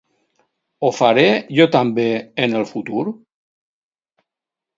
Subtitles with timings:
[0.87, 1.25] ¿Ho faré,
[1.59, 2.07] jo també,
[2.47, 3.05] en el futur?